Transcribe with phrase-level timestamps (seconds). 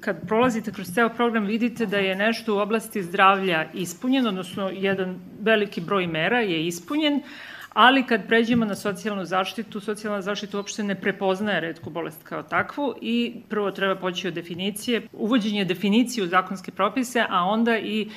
[0.00, 5.20] Kad prolazite kroz ceo program vidite da je nešto u oblasti zdravlja ispunjeno, odnosno jedan
[5.40, 7.22] veliki broj mera je ispunjen,
[7.72, 12.94] ali kad pređemo na socijalnu zaštitu, socijalna zaštita uopšte ne prepoznaje redku bolest kao takvu
[13.00, 18.08] i prvo treba poći od definicije, uvođenje definicije u zakonske propise, a onda i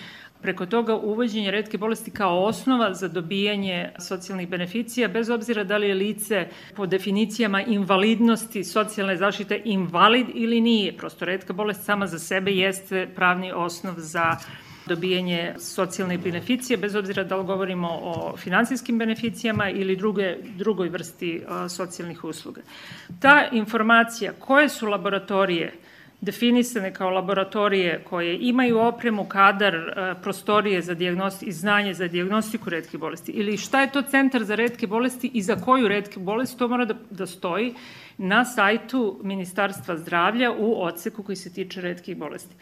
[0.43, 5.87] preko toga uvođenje redke bolesti kao osnova za dobijanje socijalnih beneficija, bez obzira da li
[5.87, 10.97] je lice po definicijama invalidnosti socijalne zaštite invalid ili nije.
[10.97, 14.37] Prosto redka bolest sama za sebe jeste pravni osnov za
[14.87, 21.41] dobijanje socijalne beneficije, bez obzira da li govorimo o finansijskim beneficijama ili druge, drugoj vrsti
[21.69, 22.61] socijalnih usluga.
[23.19, 25.73] Ta informacija koje su laboratorije
[26.23, 30.95] definisane kao laboratorije koje imaju opremu, kadar, e, prostorije za
[31.41, 35.41] i znanje za diagnostiku redke bolesti ili šta je to centar za redke bolesti i
[35.41, 37.73] za koju redke bolest, to mora da, da stoji
[38.17, 42.55] na sajtu Ministarstva zdravlja u odseku koji se tiče redkih bolesti.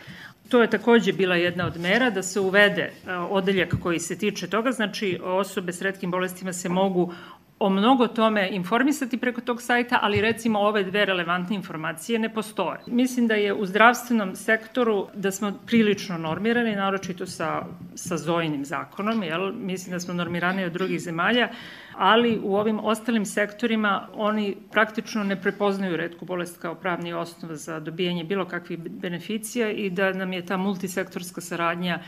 [0.49, 4.47] To je takođe bila jedna od mera da se uvede e, odeljak koji se tiče
[4.47, 7.13] toga, znači osobe s redkim bolestima se mogu
[7.61, 12.79] o mnogo tome informisati preko tog sajta, ali recimo ove dve relevantne informacije ne postoje.
[12.87, 19.23] Mislim da je u zdravstvenom sektoru da smo prilično normirani, naročito sa, sa Zojinim zakonom,
[19.23, 19.53] jel?
[19.53, 21.49] mislim da smo normirani od drugih zemalja,
[21.97, 27.79] ali u ovim ostalim sektorima oni praktično ne prepoznaju redku bolest kao pravni osnov za
[27.79, 31.99] dobijanje bilo kakvih beneficija i da nam je ta multisektorska saradnja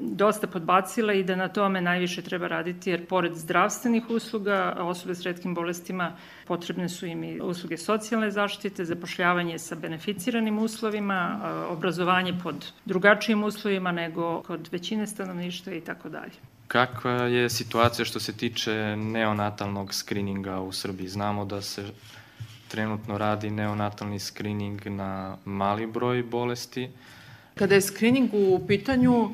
[0.00, 5.22] dosta podbacila i da na tome najviše treba raditi, jer pored zdravstvenih usluga, osobe s
[5.22, 6.16] redkim bolestima
[6.46, 13.92] potrebne su im i usluge socijalne zaštite, zapošljavanje sa beneficiranim uslovima, obrazovanje pod drugačijim uslovima
[13.92, 16.32] nego kod većine stanovništva i tako dalje.
[16.68, 21.08] Kakva je situacija što se tiče neonatalnog skrininga u Srbiji?
[21.08, 21.84] Znamo da se
[22.68, 26.90] trenutno radi neonatalni skrining na mali broj bolesti.
[27.54, 29.30] Kada je skrining u pitanju,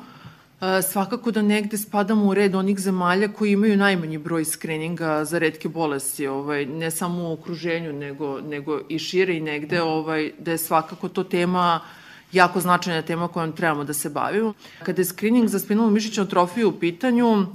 [0.82, 5.68] svakako da negde spadamo u red onih zemalja koji imaju najmanji broj skrininga za redke
[5.68, 10.58] bolesti, ovaj, ne samo u okruženju, nego, nego i šire i negde, ovaj, da je
[10.58, 11.80] svakako to tema
[12.32, 14.54] jako značajna tema kojom trebamo da se bavimo.
[14.82, 17.46] Kada je skrining za spinalnu mišićnu atrofiju u pitanju,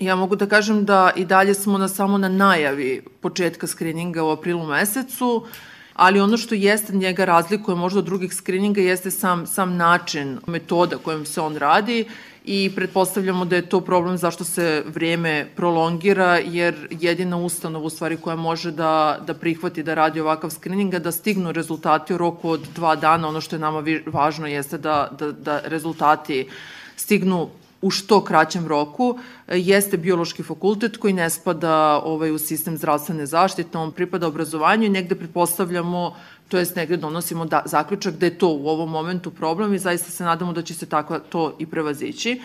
[0.00, 4.30] ja mogu da kažem da i dalje smo na, samo na najavi početka skrininga u
[4.30, 5.46] aprilu mesecu,
[5.94, 10.98] ali ono što jeste njega razlikuje možda od drugih skrininga jeste sam, sam način, metoda
[10.98, 12.04] kojom se on radi
[12.46, 18.16] i pretpostavljamo da je to problem zašto se vreme prolongira, jer jedina ustanova u stvari
[18.16, 22.68] koja može da, da prihvati da radi ovakav screening, da stignu rezultati u roku od
[22.74, 26.48] dva dana, ono što je nama važno jeste da, da, da rezultati
[26.96, 27.48] stignu
[27.82, 33.78] u što kraćem roku jeste biološki fakultet koji ne spada ovaj, u sistem zdravstvene zaštite,
[33.78, 36.14] on pripada obrazovanju i negde pretpostavljamo
[36.48, 40.10] to jest negde donosimo da, zaključak da je to u ovom momentu problem i zaista
[40.10, 42.40] se nadamo da će se tako to i prevazići.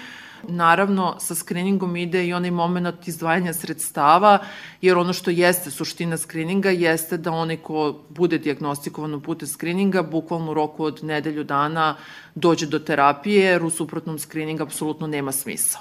[0.47, 4.39] Naravno, sa skriningom ide i onaj moment izdvajanja sredstava,
[4.81, 10.51] jer ono što jeste suština skrininga jeste da onaj ko bude diagnostikovan putem skrininga, bukvalno
[10.51, 11.95] u roku od nedelju dana
[12.35, 15.79] dođe do terapije, jer u suprotnom skrining apsolutno nema smisa.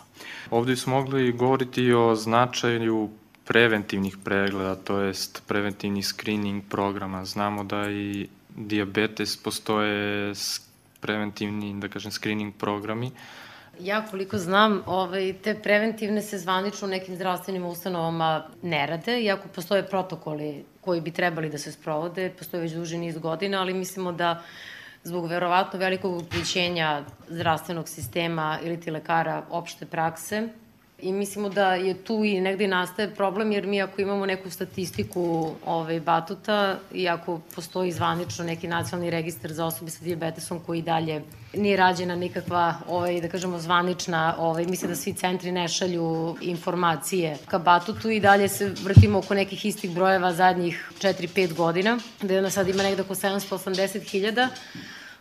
[0.50, 3.10] Ovde smo mogli govoriti o značaju
[3.44, 7.24] preventivnih pregleda, to jest preventivnih screening programa.
[7.24, 10.34] Znamo da i diabetes postoje
[11.00, 13.10] preventivni, da kažem, screening programi.
[13.82, 19.48] Ja koliko znam, ovaj, te preventivne se zvanično u nekim zdravstvenim ustanovama ne rade, iako
[19.54, 24.12] postoje protokoli koji bi trebali da se sprovode, postoje već duži niz godina, ali mislimo
[24.12, 24.42] da
[25.04, 30.48] zbog verovatno velikog uključenja zdravstvenog sistema ili ti lekara opšte prakse,
[31.02, 35.50] I mislimo da je tu i negde nastaje problem, jer mi ako imamo neku statistiku
[35.66, 41.22] ovaj, batuta i ako postoji zvanično neki nacionalni registar za osobe sa diabetesom koji dalje
[41.54, 47.38] nije rađena nikakva, ovaj, da kažemo, zvanična, ovaj, mislim da svi centri ne šalju informacije
[47.46, 52.38] ka batutu i dalje se vrtimo oko nekih istih brojeva zadnjih 4-5 godina, da je
[52.38, 54.48] ona sad ima negde oko 780.000,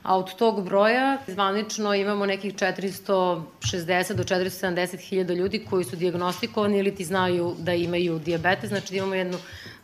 [0.04, 6.78] a od tog broja zvanično imamo nekih 460 do 470 hiljada ljudi koji su diagnostikovani
[6.78, 9.38] ili ti znaju da imaju diabetes, znači da imamo jednu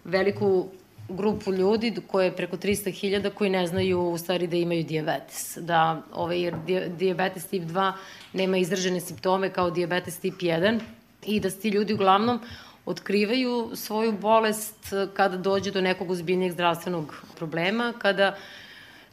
[0.04, 0.68] veliku
[1.10, 5.58] grupu ljudi koje je preko 300 hiljada koji ne znaju u stvari da imaju diabetes.
[5.62, 6.56] Da, ovaj, jer
[6.98, 7.92] diabetes tip 2
[8.34, 10.80] nema izražene simptome kao diabetes tip 1
[11.26, 12.40] i da ti ljudi uglavnom
[12.86, 18.65] otkrivaju svoju bolest kada dođe do nekog ozbiljnijeg zdravstvenog problema, kada uh,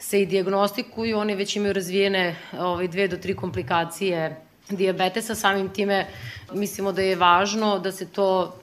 [0.02, 4.36] se i diagnostikuju, oni već imaju razvijene ovaj, dve do tri komplikacije
[4.70, 6.06] diabetesa, samim time
[6.52, 8.58] mislimo da je važno da se to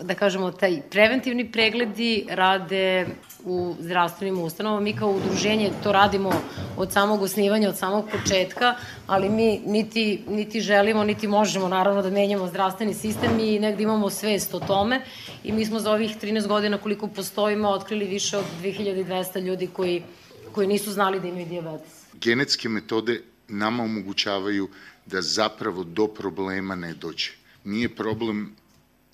[0.00, 3.06] da kažemo, taj preventivni pregledi rade
[3.44, 4.80] u zdravstvenim ustanovama.
[4.80, 6.32] Mi kao udruženje to radimo
[6.76, 8.74] od samog osnivanja, od samog početka,
[9.06, 14.10] ali mi niti, niti želimo, niti možemo naravno da menjamo zdravstveni sistem i negde imamo
[14.10, 15.00] svest o tome
[15.44, 20.02] i mi smo za ovih 13 godina koliko postojimo otkrili više od 2200 ljudi koji,
[20.54, 21.92] koji nisu znali da imaju diabetes.
[22.12, 24.68] Genetske metode nama omogućavaju
[25.06, 27.30] da zapravo do problema ne dođe.
[27.64, 28.56] Nije problem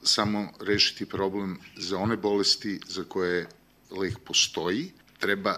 [0.03, 3.47] samo rešiti problem za one bolesti za koje
[3.91, 5.57] lek postoji, treba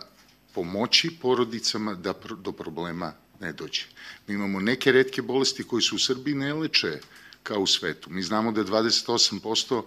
[0.54, 3.82] pomoći porodicama da do problema ne dođe.
[4.26, 7.00] Mi imamo neke redke bolesti koje su u Srbiji ne leče
[7.42, 8.10] kao u svetu.
[8.10, 9.82] Mi znamo da 28%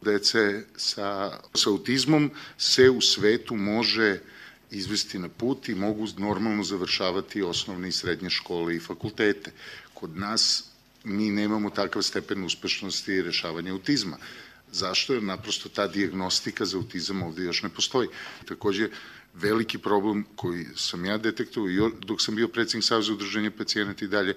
[0.00, 4.20] dece sa, sa autizmom se u svetu može
[4.70, 9.52] izvesti na put i mogu normalno završavati osnovne i srednje škole i fakultete.
[9.94, 10.64] Kod nas
[11.04, 14.16] mi nemamo takav stepen uspešnosti i rešavanja autizma.
[14.72, 15.12] Zašto?
[15.14, 18.08] Jer naprosto ta diagnostika za autizam ovde još ne postoji.
[18.44, 18.88] Takođe,
[19.34, 24.34] veliki problem koji sam ja detektovao dok sam bio predsednik Saveza udruženja pacijenata i dalje,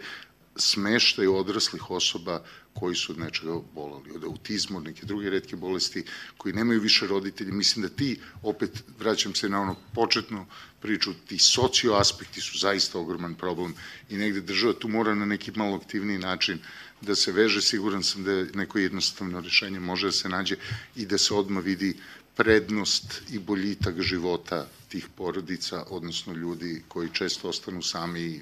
[0.59, 6.03] smeštaj odraslih osoba koji su od nečega bolali, od autizma, od neke druge redke bolesti,
[6.37, 7.51] koji nemaju više roditelji.
[7.51, 10.45] Mislim da ti, opet vraćam se na ono početnu
[10.81, 13.73] priču, ti socio aspekti su zaista ogroman problem
[14.09, 16.59] i negde država tu mora na neki malo aktivniji način
[17.01, 20.55] da se veže, siguran sam da neko jednostavno rešenje može da se nađe
[20.95, 21.97] i da se odmah vidi
[22.35, 28.41] prednost i boljitak života tih porodica, odnosno ljudi koji često ostanu sami i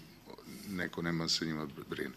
[0.69, 2.13] neko nema da se njima brine.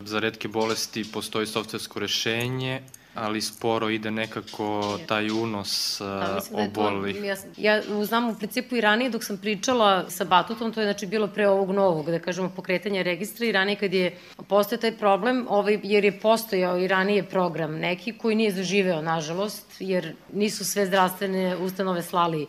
[0.00, 2.82] Za redke bolesti postoji softversko rešenje,
[3.14, 6.06] ali sporo ide nekako taj unos uh,
[6.52, 7.16] obolelih.
[7.20, 10.86] Da ja, ja znam u principu i ranije dok sam pričala sa Batutom, to je
[10.86, 14.18] znači bilo pre ovog novog, da kažemo, pokretanja registra i ranije kad je
[14.48, 19.76] postao taj problem, ovaj, jer je postojao i ranije program neki koji nije zaživeo, nažalost,
[19.80, 22.46] jer nisu sve zdravstvene ustanove slali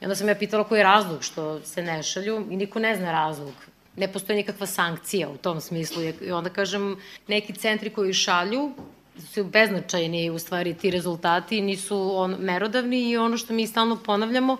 [0.00, 2.96] I onda sam ja pitala koji je razlog što se ne šalju i niko ne
[2.96, 3.54] zna razlog
[4.00, 6.02] ne postoji nikakva sankcija u tom smislu.
[6.02, 6.96] I onda kažem,
[7.28, 8.72] neki centri koji šalju
[9.32, 14.56] su beznačajni u stvari ti rezultati, nisu on, merodavni i ono što mi stalno ponavljamo,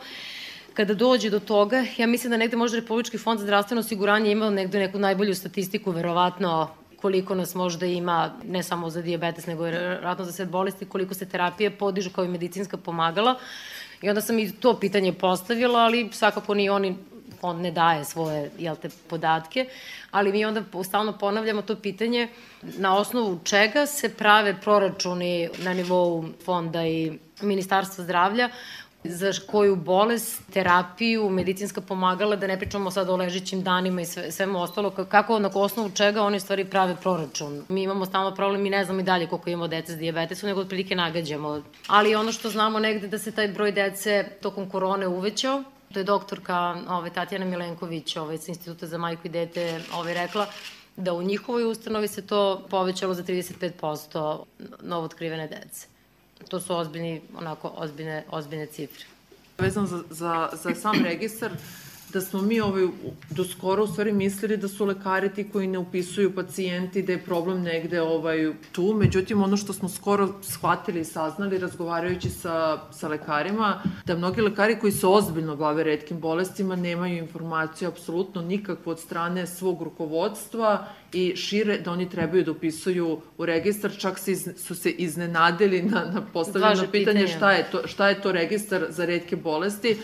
[0.75, 4.51] kada dođe do toga, ja mislim da negde možda Republički fond za zdravstveno osiguranje ima
[4.51, 6.69] negde neku najbolju statistiku, verovatno
[7.01, 11.15] koliko nas možda ima, ne samo za diabetes, nego i ratno za sve bolesti, koliko
[11.15, 13.39] se terapije podižu kao i medicinska pomagala.
[14.03, 16.97] I onda sam i to pitanje postavila, ali svakako ni oni
[17.43, 19.67] on ne daje svoje jel te, podatke,
[20.11, 22.29] ali mi onda stalno ponavljamo to pitanje
[22.63, 28.51] na osnovu čega se prave proračuni na nivou fonda i Ministarstva zdravlja
[29.05, 34.33] za koju bolest, terapiju, medicinska pomagala, da ne pričamo sad o ležićim danima i sve,
[34.33, 37.65] svemu ostalo, kako na osnovu čega oni stvari prave proračun.
[37.69, 40.61] Mi imamo stalno problem, mi ne znamo i dalje koliko imamo dece s diabetesom, nego
[40.61, 41.63] otprilike nagađamo.
[41.87, 46.05] Ali ono što znamo negde da se taj broj dece tokom korone uvećao, To je
[46.05, 50.47] doktorka ove, Tatjana Milenković ove, sa Instituta za majku i dete ove, rekla
[50.97, 54.43] da u njihovoj ustanovi se to povećalo za 35%
[54.83, 55.87] novo otkrivene dece.
[56.49, 59.05] To su ozbiljni, onako, ozbiljne, ozbiljne cifre.
[59.59, 61.51] Vezano za, za, za sam registar,
[62.13, 62.87] da smo mi ovaj,
[63.31, 67.25] do skoro u stvari mislili da su lekari ti koji ne upisuju pacijenti, da je
[67.25, 68.95] problem negde ovaj, tu.
[68.95, 74.79] Međutim, ono što smo skoro shvatili i saznali razgovarajući sa, sa lekarima, da mnogi lekari
[74.79, 81.37] koji se ozbiljno bave redkim bolestima nemaju informaciju apsolutno nikakvu od strane svog rukovodstva i
[81.37, 86.05] šire da oni trebaju da upisuju u registar, čak se iz, su se iznenadili na,
[86.15, 89.97] na postavljeno pitanje šta je, to, šta je to registar za redke bolesti.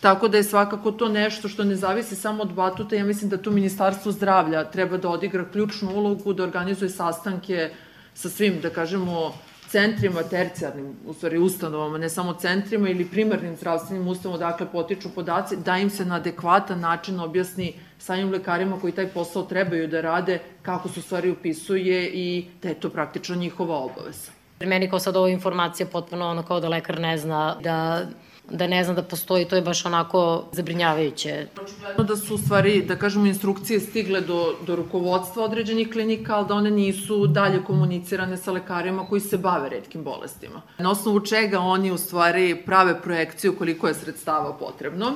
[0.00, 2.96] Tako da je svakako to nešto što ne zavisi samo od batuta.
[2.96, 7.70] Ja mislim da tu Ministarstvo zdravlja treba da odigra ključnu ulogu, da organizuje sastanke
[8.14, 9.32] sa svim, da kažemo,
[9.68, 15.56] centrima, tercijarnim, u stvari ustanovama, ne samo centrima ili primarnim zdravstvenim ustanovama, dakle potiču podaci,
[15.56, 20.38] da im se na adekvatan način objasni samim lekarima koji taj posao trebaju da rade,
[20.62, 24.30] kako se u stvari upisuje i da je to praktično njihova obaveza.
[24.60, 28.06] Meni kao sad ova informacija potpuno ono kao da lekar ne zna da
[28.50, 31.46] da ne znam da postoji, to je baš onako zabrinjavajuće.
[31.62, 36.48] Očigledno da su u stvari, da kažemo, instrukcije stigle do, do rukovodstva određenih klinika, ali
[36.48, 40.62] da one nisu dalje komunicirane sa lekarima koji se bave redkim bolestima.
[40.78, 45.12] Na osnovu čega oni u stvari prave projekciju koliko je sredstava potrebno.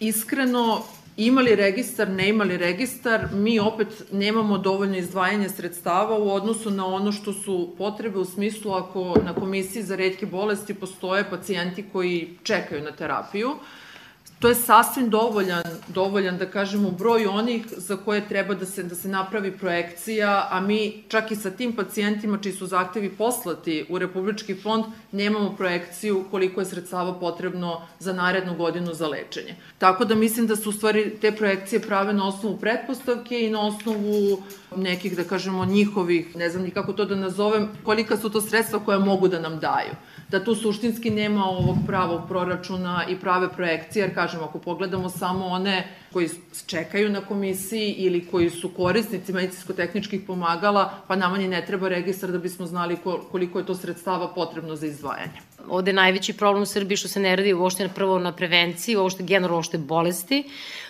[0.00, 0.82] Iskreno,
[1.18, 7.12] imali registar, ne imali registar, mi opet nemamo dovoljno izdvajanja sredstava u odnosu na ono
[7.12, 12.82] što su potrebe u smislu ako na komisiji za redke bolesti postoje pacijenti koji čekaju
[12.82, 13.50] na terapiju.
[14.38, 18.94] To je sasvim dovoljan, dovoljan da kažemo broj onih za koje treba da se, da
[18.94, 23.98] se napravi projekcija, a mi čak i sa tim pacijentima čiji su zahtevi poslati u
[23.98, 29.54] Republički fond nemamo projekciju koliko je sredstava potrebno za narednu godinu za lečenje.
[29.78, 33.66] Tako da mislim da su u stvari te projekcije prave na osnovu pretpostavke i na
[33.66, 34.42] osnovu
[34.76, 38.78] nekih, da kažemo, njihovih, ne znam ni kako to da nazovem, kolika su to sredstva
[38.84, 39.92] koja mogu da nam daju
[40.30, 45.46] da tu suštinski nema ovog pravog proračuna i prave projekcije, jer kažem, ako pogledamo samo
[45.46, 46.28] one koji
[46.66, 52.30] čekaju na komisiji ili koji su korisnici medicinsko-tehničkih pomagala, pa nama ni ne treba registar
[52.30, 52.96] da bismo znali
[53.30, 55.40] koliko je to sredstava potrebno za izdvajanje.
[55.68, 59.22] Ovde je najveći problem u Srbiji što se ne radi uopšte prvo na prevenciji, uopšte
[59.22, 60.44] generalno uopšte bolesti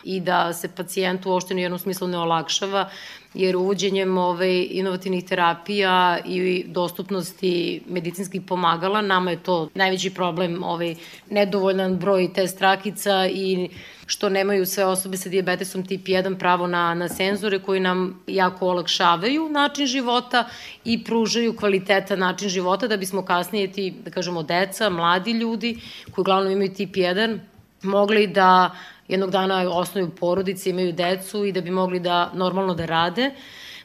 [0.05, 2.91] i da se pacijentu uopšte u jednom smislu ne olakšava
[3.39, 10.95] jer uvođenjem ove, inovativnih terapija i dostupnosti medicinskih pomagala, nama je to najveći problem, ovaj,
[11.31, 13.69] nedovoljan broj test trakica i
[14.07, 18.67] što nemaju sve osobe sa diabetesom tip 1 pravo na, na senzore koji nam jako
[18.67, 20.45] olakšavaju način života
[20.85, 25.77] i pružaju kvaliteta način života da bismo kasnije ti, da kažemo, deca, mladi ljudi
[26.11, 27.39] koji uglavnom imaju tip 1
[27.83, 28.71] mogli da
[29.09, 33.31] jednog dana osnoju porodice, imaju decu i da bi mogli da normalno da rade.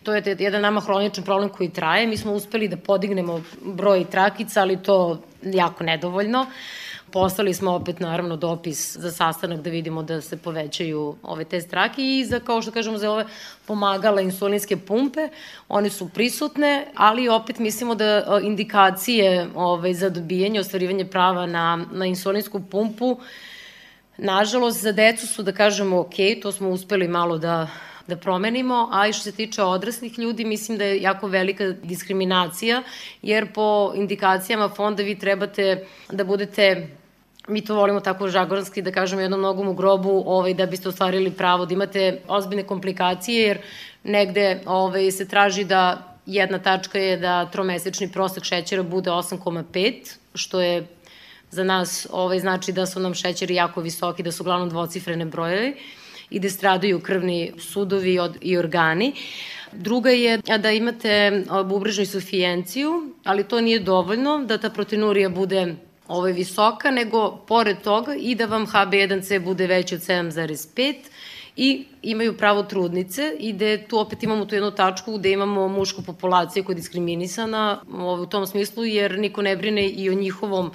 [0.03, 2.07] To je jedan nama hroničan problem koji traje.
[2.07, 6.45] Mi smo uspeli da podignemo broj trakica, ali to jako nedovoljno.
[7.11, 12.01] Poslali smo opet naravno dopis za sastanak da vidimo da se povećaju ove te strake
[12.01, 13.25] i za, kao što kažemo, za ove
[13.65, 15.29] pomagala insulinske pumpe,
[15.69, 22.05] one su prisutne, ali opet mislimo da indikacije ove, za dobijanje, ostvarivanje prava na, na
[22.05, 23.19] insulinsku pumpu
[24.17, 27.67] Nažalost, za decu su, da kažemo, ok, to smo uspeli malo da,
[28.07, 32.83] da promenimo, a i što se tiče odraslih ljudi, mislim da je jako velika diskriminacija,
[33.21, 36.87] jer po indikacijama fonda vi trebate da budete
[37.47, 41.31] mi to volimo tako žagoranski da kažemo jednom nogom u grobu ovaj, da biste ostvarili
[41.31, 43.57] pravo da imate ozbiljne komplikacije jer
[44.03, 50.61] negde ovaj, se traži da jedna tačka je da tromesečni prosek šećera bude 8,5 što
[50.61, 50.87] je
[51.53, 55.75] za nas ovaj, znači da su nam šećeri jako visoki, da su uglavnom dvocifrene brojevi
[56.29, 59.13] i da stradaju krvni sudovi i organi.
[59.71, 62.91] Druga je da imate bubrežnu insufijenciju,
[63.23, 65.75] ali to nije dovoljno da ta proteinurija bude
[66.07, 70.95] ovaj, visoka, nego pored toga i da vam HB1C bude veći od 7,5
[71.55, 76.01] i imaju pravo trudnice i da tu opet imamo tu jednu tačku gde imamo mušku
[76.01, 80.71] populaciju koja je diskriminisana ovaj, u tom smislu jer niko ne brine i o njihovom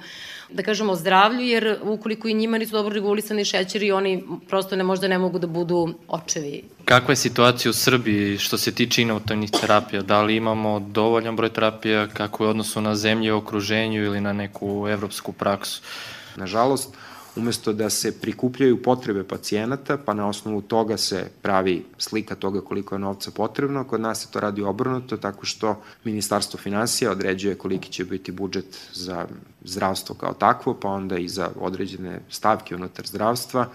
[0.51, 5.07] da kažemo, zdravlju, jer ukoliko i njima nisu dobro regulisani šećeri, oni prosto ne možda
[5.07, 6.63] ne mogu da budu očevi.
[6.85, 10.01] Kakva je situacija u Srbiji što se tiče inovativnih terapija?
[10.01, 14.87] Da li imamo dovoljan broj terapija, kako je odnosu na zemlje, okruženju ili na neku
[14.89, 15.81] evropsku praksu?
[16.35, 16.95] Nažalost,
[17.39, 22.95] umesto da se prikupljaju potrebe pacijenata, pa na osnovu toga se pravi slika toga koliko
[22.95, 27.91] je novca potrebno, kod nas se to radi obrnuto, tako što Ministarstvo financija određuje koliki
[27.91, 29.27] će biti budžet za
[29.63, 33.67] zdravstvo kao takvo, pa onda i za određene stavke unutar zdravstva,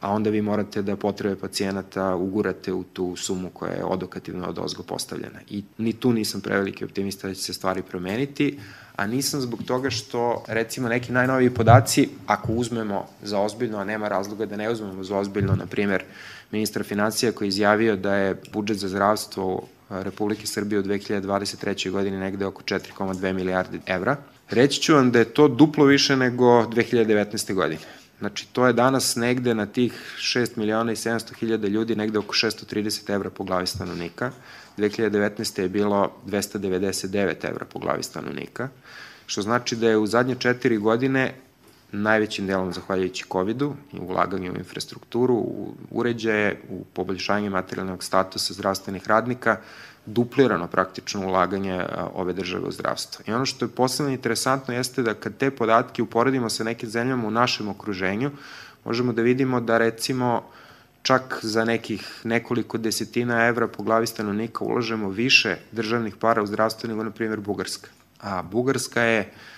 [0.00, 4.58] a onda vi morate da potrebe pacijenata ugurate u tu sumu koja je odokativno od
[4.58, 5.38] ozgo postavljena.
[5.50, 8.58] I ni tu nisam preveliki optimista da će se stvari promeniti,
[8.96, 14.08] a nisam zbog toga što, recimo, neki najnoviji podaci, ako uzmemo za ozbiljno, a nema
[14.08, 16.04] razloga da ne uzmemo za ozbiljno, na primer,
[16.50, 21.90] ministra financija koji je izjavio da je budžet za zdravstvo Republike Srbije u 2023.
[21.90, 24.16] godini negde oko 4,2 milijarde evra.
[24.50, 27.54] Reći ću vam da je to duplo više nego 2019.
[27.54, 27.80] godine.
[28.22, 32.34] Znači, to je danas negde na tih 6 miliona i 700 hiljada ljudi, negde oko
[32.34, 34.30] 630 evra po glavi stanovnika.
[34.78, 35.60] 2019.
[35.60, 38.68] je bilo 299 evra po glavi stanovnika,
[39.26, 41.34] što znači da je u zadnje četiri godine
[41.92, 49.08] najvećim delom zahvaljujući COVID-u i ulaganju u infrastrukturu, u uređaje, u poboljšanje materijalnog statusa zdravstvenih
[49.08, 49.56] radnika,
[50.06, 53.24] duplirano praktično ulaganje ove države u zdravstvo.
[53.26, 57.28] I ono što je posebno interesantno jeste da kad te podatke uporedimo sa nekim zemljama
[57.28, 58.30] u našem okruženju,
[58.84, 60.42] možemo da vidimo da recimo
[61.02, 66.88] čak za nekih nekoliko desetina evra po glavi stanovnika ulažemo više državnih para u zdravstvo
[66.88, 67.88] nego, na primjer, Bugarska.
[68.20, 69.52] A Bugarska je uh,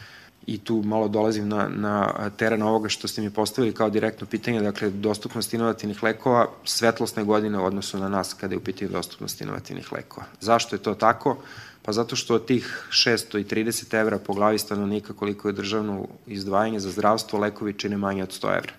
[0.46, 4.60] i tu malo dolazim na, na teren ovoga što ste mi postavili kao direktno pitanje,
[4.60, 9.40] dakle, dostupnost inovativnih lekova, svetlosne godine u odnosu na nas kada je u pitanju dostupnost
[9.40, 10.26] inovativnih lekova.
[10.40, 11.36] Zašto je to tako?
[11.82, 16.90] Pa zato što od tih 630 evra po glavi stanovnika koliko je državno izdvajanje za
[16.90, 18.72] zdravstvo, lekovi čine manje od 100 evra.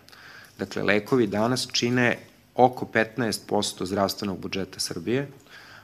[0.58, 2.18] Dakle, lekovi danas čine
[2.56, 5.28] oko 15% zdravstvenog budžeta Srbije,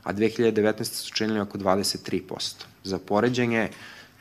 [0.04, 0.84] a 2019.
[0.84, 2.64] su činili oko 23%.
[2.84, 3.70] Za poređenje,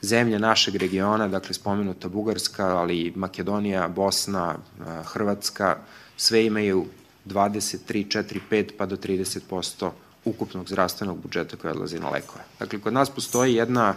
[0.02, 4.56] zemlje našeg regiona, dakle spomenuta Bugarska, ali i Makedonija, Bosna,
[5.04, 5.76] Hrvatska,
[6.16, 6.86] sve imaju
[7.26, 9.90] 23, 4, 5 pa do 30%
[10.24, 12.44] ukupnog zdravstvenog budžeta koji odlazi na lekove.
[12.58, 13.94] Dakle, kod nas postoji jedna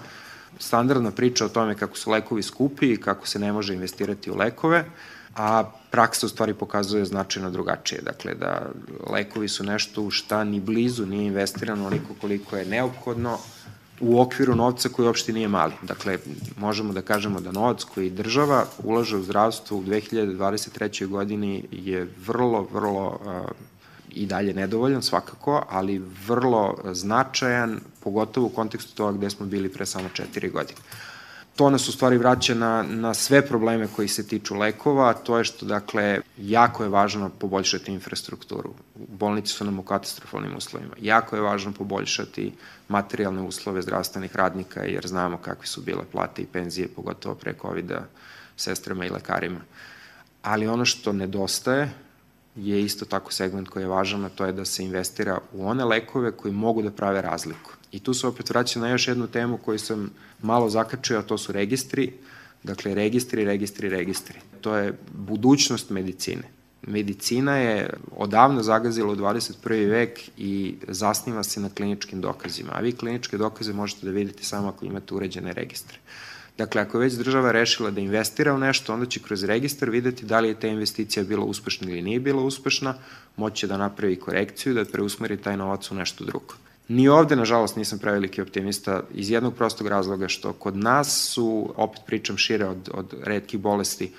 [0.60, 4.36] standardna priča o tome kako su lekovi skupi i kako se ne može investirati u
[4.36, 4.86] lekove,
[5.36, 8.02] a praksa u stvari pokazuje značajno drugačije.
[8.02, 8.70] Dakle, da
[9.10, 13.38] lekovi su nešto u šta ni blizu nije investirano onoliko koliko je neophodno
[14.04, 15.74] u okviru novca koji uopšte nije mali.
[15.82, 16.18] Dakle,
[16.58, 21.08] možemo da kažemo da novac koji država ulaže u zdravstvo u 2023.
[21.08, 23.20] godini je vrlo, vrlo
[24.10, 29.86] i dalje nedovoljan svakako, ali vrlo značajan, pogotovo u kontekstu toga gde smo bili pre
[29.86, 30.80] samo četiri godine.
[31.56, 35.44] To nas u stvari vraća na, na sve probleme koji se tiču lekova, to je
[35.44, 38.74] što, dakle, jako je važno poboljšati infrastrukturu.
[38.96, 40.94] Bolnice su nam u katastrofalnim uslovima.
[41.02, 42.54] Jako je važno poboljšati
[42.88, 48.02] materijalne uslove zdravstvenih radnika, jer znamo kakve su bile plate i penzije, pogotovo pre COVID-a,
[48.58, 49.60] sestrama i lekarima.
[50.42, 51.92] Ali ono što nedostaje
[52.56, 55.86] je isto tako segment koji je važan, a to je da se investira u one
[55.86, 57.72] lekove koji mogu da prave razliku.
[57.92, 61.38] I tu se opet vraća na još jednu temu koju sam malo zakačio, a to
[61.38, 62.14] su registri.
[62.64, 64.40] Dakle, registri, registri, registri.
[64.62, 66.44] To je budućnost medicine.
[66.88, 69.90] Medicina je odavno zagazila u 21.
[69.90, 72.70] vek i zasniva se na kliničkim dokazima.
[72.74, 75.98] A vi kliničke dokaze možete da vidite samo ako imate uređene registre.
[76.58, 80.26] Dakle, ako je već država rešila da investira u nešto, onda će kroz registar videti
[80.26, 82.94] da li je ta investicija bila uspešna ili nije bila uspešna,
[83.38, 86.54] moće da napravi korekciju, da preusmeri taj novac u nešto drugo.
[86.88, 92.02] Ni ovde, nažalost, nisam preveliki optimista iz jednog prostog razloga što kod nas su, opet
[92.06, 94.12] pričam šire od, od redkih bolesti,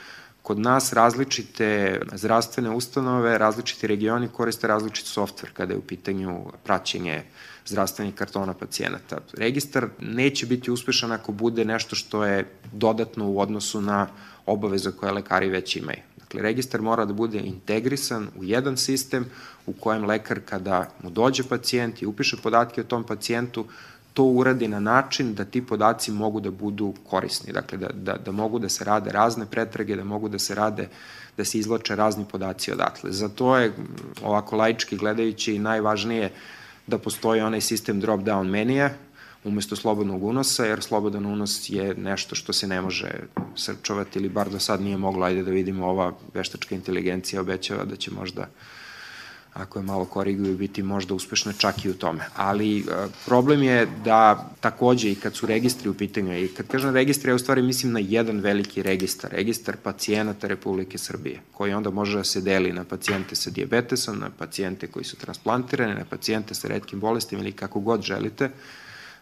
[0.45, 7.23] kod nas različite zdravstvene ustanove, različiti regioni koriste različit softver kada je u pitanju praćenje
[7.67, 9.19] zdravstvenih kartona pacijenata.
[9.33, 14.07] Registar neće biti uspešan ako bude nešto što je dodatno u odnosu na
[14.47, 15.99] obaveze koje lekari već imaju.
[16.17, 19.25] Dakle, registar mora da bude integrisan u jedan sistem
[19.67, 23.65] u kojem lekar kada mu dođe pacijent i upiše podatke o tom pacijentu,
[24.15, 28.33] to uradi na način da ti podaci mogu da budu korisni, dakle da, da, da
[28.33, 30.89] mogu da se rade razne pretrage, da mogu da se rade,
[31.37, 33.13] da se izloče razni podaci odatle.
[33.13, 33.73] Za to je,
[34.23, 36.31] ovako laički gledajući, najvažnije
[36.87, 38.91] da postoji onaj sistem drop-down menija,
[39.45, 43.11] umesto slobodnog unosa, jer slobodan unos je nešto što se ne može
[43.57, 47.97] srčovati ili bar do sad nije moglo, ajde da vidimo, ova veštačka inteligencija obećava da
[47.97, 48.49] će možda
[49.55, 52.25] ako je malo koriguju, biti možda uspešna čak i u tome.
[52.37, 52.83] Ali e,
[53.27, 57.35] problem je da takođe i kad su registri u pitanju, i kad kažem registri, ja
[57.35, 62.25] u stvari mislim na jedan veliki registar, registar pacijenata Republike Srbije, koji onda može da
[62.25, 67.01] se deli na pacijente sa diabetesom, na pacijente koji su transplantirani, na pacijente sa redkim
[67.01, 68.51] bolestima ili kako god želite,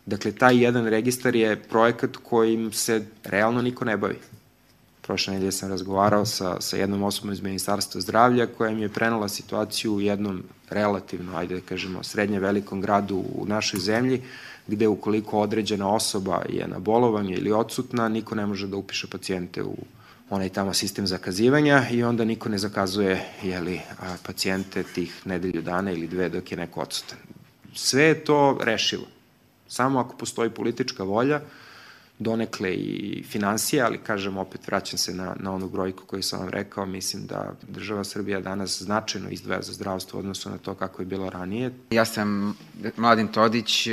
[0.07, 4.17] Dakle, taj jedan registar je projekat kojim se realno niko ne bavi.
[5.03, 9.29] Prošle nedelje sam razgovarao sa, sa jednom osobom iz Ministarstva zdravlja koja mi je prenala
[9.29, 14.23] situaciju u jednom relativno, ajde da kažemo, srednje velikom gradu u našoj zemlji,
[14.67, 19.63] gde ukoliko određena osoba je na bolovanju ili odsutna, niko ne može da upiše pacijente
[19.63, 19.77] u
[20.31, 23.81] onaj tamo sistem zakazivanja i onda niko ne zakazuje jeli,
[24.23, 27.19] pacijente tih nedelju dana ili dve dok je neko odsutan.
[27.75, 29.07] Sve je to rešivo.
[29.69, 31.41] Samo ako postoji politička volja,
[32.23, 36.49] donekle i financije, ali kažem opet vraćam se na, na onu brojku koju sam vam
[36.49, 41.07] rekao, mislim da država Srbija danas značajno izdvaja za zdravstvo odnosno na to kako je
[41.07, 41.73] bilo ranije.
[41.91, 42.57] Ja sam
[42.97, 43.89] Mladen Todić,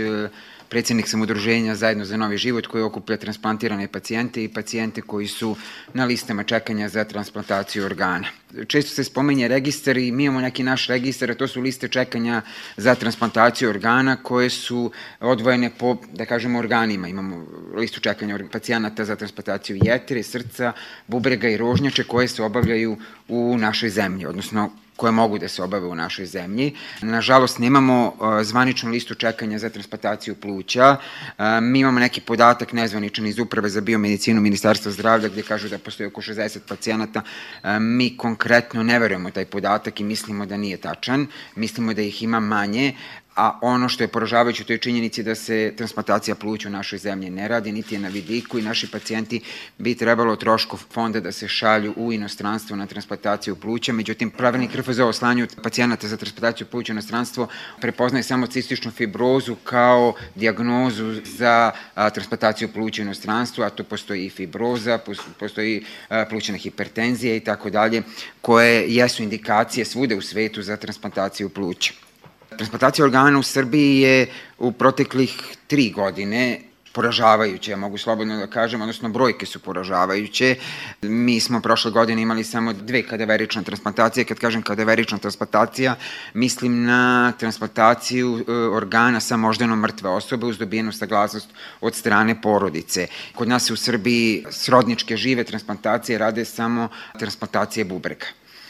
[0.69, 5.55] Predsednik sam udruženja Zajedno za novi život koji okuplja transplantirane pacijente i pacijente koji su
[5.93, 8.27] na listama čekanja za transplantaciju organa.
[8.67, 12.41] Često se spomenje registar i mi imamo neki naš registar, a to su liste čekanja
[12.77, 17.07] za transplantaciju organa koje su odvojene po, da kažemo, organima.
[17.07, 20.73] Imamo listu čekanja pacijenata za transplantaciju jetre, srca,
[21.07, 24.69] bubrega i rožnjače koje se obavljaju u našoj zemlji, odnosno
[24.99, 26.73] koje mogu da se obave u našoj zemlji.
[27.01, 30.95] Nažalost, nemamo uh, zvaničnu listu čekanja za transplantaciju pluća.
[30.97, 35.79] Uh, mi imamo neki podatak nezvaničan iz Uprave za biomedicinu Ministarstva zdravlja gde kažu da
[35.79, 37.21] postoji oko 60 pacijenata.
[37.21, 41.27] Uh, mi konkretno ne verujemo taj podatak i mislimo da nije tačan.
[41.55, 42.93] Mislimo da ih ima manje
[43.39, 47.29] a ono što je poražavajuće to je činjenici da se transplantacija pluća u našoj zemlji
[47.29, 49.41] ne radi, niti je na vidiku i naši pacijenti
[49.77, 54.99] bi trebalo troškov fonda da se šalju u inostranstvo na transplantaciju pluća, međutim pravilnik RFZ
[54.99, 57.47] o slanju pacijenata za transplantaciju pluća u inostranstvo
[57.81, 64.29] prepoznaje samo cističnu fibrozu kao diagnozu za transplantaciju pluća u inostranstvu, a to postoji i
[64.29, 64.99] fibroza,
[65.39, 65.85] postoji
[66.29, 68.03] plućna hipertenzija i tako dalje,
[68.41, 72.08] koje jesu indikacije svude u svetu za transplantaciju pluća.
[72.57, 78.81] Transplantacija organa u Srbiji je u proteklih tri godine poražavajuće, ja mogu slobodno da kažem,
[78.81, 80.55] odnosno brojke su poražavajuće.
[81.01, 84.25] Mi smo prošle godine imali samo dve kadaverične transplantacije.
[84.25, 85.95] Kad kažem kadaverična transplantacija,
[86.33, 91.49] mislim na transplantaciju e, organa sa moždano mrtve osobe uz dobijenu saglasnost
[91.81, 93.07] od strane porodice.
[93.35, 98.25] Kod nas u Srbiji srodničke žive transplantacije rade samo transplantacije bubrega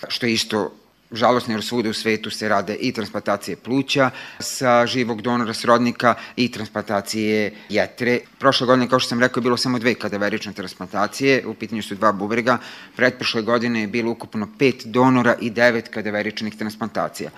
[0.07, 0.71] što je isto
[1.11, 6.51] žalosno jer svuda u svetu se rade i transplantacije pluća sa živog donora srodnika i
[6.51, 8.19] transplantacije jetre.
[8.37, 11.95] Prošle godine, kao što sam rekao, je bilo samo dve kadaverične transplantacije, u pitanju su
[11.95, 12.57] dva bubrega.
[12.95, 17.29] Pretprošle godine je bilo ukupno pet donora i devet kadaveričnih transplantacija.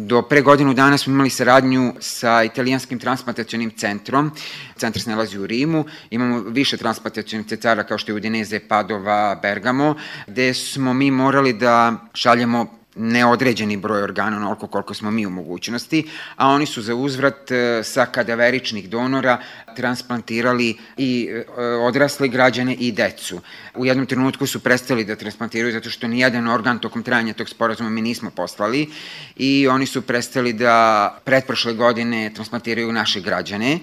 [0.00, 4.30] Do pre godinu dana smo imali saradnju sa italijanskim transplantacionim centrom.
[4.76, 5.84] Centar se nalazi u Rimu.
[6.10, 9.94] Imamo više transplantacionih centara kao što je Udineze, Padova, Bergamo,
[10.26, 16.04] gde smo mi morali da šaljemo neodređeni broj organa, onoliko koliko smo mi u mogućnosti,
[16.36, 19.38] a oni su za uzvrat e, sa kadaveričnih donora
[19.76, 23.40] transplantirali i e, odrasle građane i decu.
[23.74, 27.90] U jednom trenutku su prestali da transplantiraju zato što nijedan organ tokom trajanja tog sporazuma
[27.90, 28.88] mi nismo poslali
[29.36, 33.78] i oni su prestali da pretprošle godine transplantiraju naše građane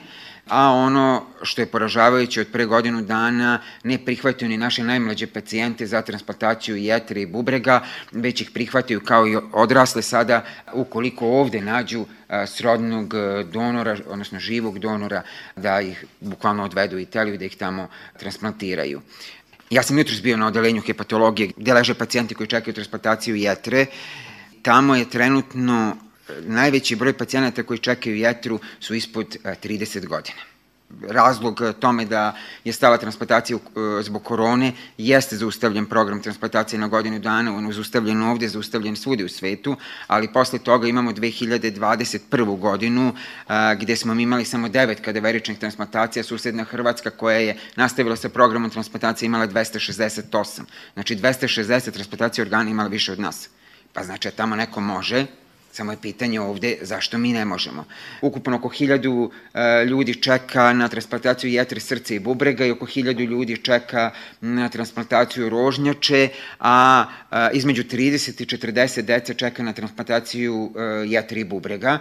[0.49, 5.85] a ono što je poražavajuće od pre godinu dana ne prihvataju ni naše najmlađe pacijente
[5.85, 12.05] za transplantaciju jetre i bubrega, već ih prihvataju kao i odrasle sada ukoliko ovde nađu
[12.47, 13.13] srodnog
[13.51, 15.21] donora, odnosno živog donora,
[15.55, 17.87] da ih bukvalno odvedu u Italiju da ih tamo
[18.19, 19.01] transplantiraju.
[19.69, 23.85] Ja sam jutro bio na odelenju hepatologije gde leže pacijenti koji čekaju transplantaciju jetre.
[24.61, 25.97] Tamo je trenutno
[26.41, 30.37] najveći broj pacijenata koji čekaju jetru su ispod 30 godina.
[31.09, 33.57] Razlog tome da je stala transplantacija
[34.01, 39.23] zbog korone jeste zaustavljen program transplantacije na godinu dana, on je zaustavljen ovde, zaustavljen svudi
[39.23, 39.75] u svetu,
[40.07, 42.59] ali posle toga imamo 2021.
[42.59, 43.15] godinu
[43.79, 49.27] gde smo imali samo devet kadaveričnih transplantacija, susedna Hrvatska koja je nastavila sa programom transplantacije
[49.27, 50.61] imala 268.
[50.93, 53.49] Znači 260 transplantacija organa imala više od nas.
[53.93, 55.25] Pa znači, tamo neko može,
[55.75, 57.83] Samo je pitanje ovde zašto mi ne možemo.
[58.21, 63.23] Ukupno oko hiljadu e, ljudi čeka na transplantaciju jetre, srca i bubrega i oko hiljadu
[63.23, 64.11] ljudi čeka
[64.41, 71.39] na transplantaciju rožnjače, a e, između 30 i 40 deca čeka na transplantaciju e, jetre
[71.39, 71.99] i bubrega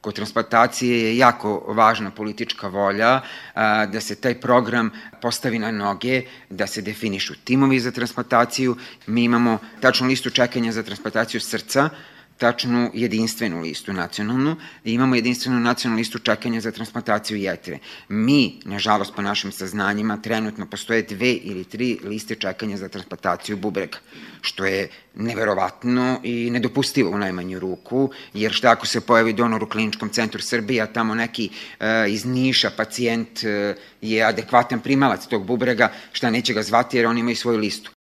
[0.00, 3.20] kod transplantacije je jako važna politička volja
[3.54, 8.76] a, da se taj program postavi na noge, da se definišu timovi za transplantaciju.
[9.06, 11.90] Mi imamo tačnu listu čekanja za transplantaciju srca,
[12.40, 17.78] tačnu jedinstvenu listu nacionalnu i imamo jedinstvenu nacionalnu listu čekanja za transplantaciju jetre.
[18.08, 23.98] Mi, nažalost, po našim saznanjima, trenutno postoje dve ili tri liste čekanja za transplantaciju bubrega,
[24.40, 29.68] što je neverovatno i nedopustivo u najmanju ruku, jer šta ako se pojavi donor u
[29.68, 31.50] kliničkom centru Srbije, a tamo neki
[31.80, 37.06] e, iz Niša pacijent e, je adekvatan primalac tog bubrega, šta neće ga zvati jer
[37.06, 37.90] oni imaju svoju listu.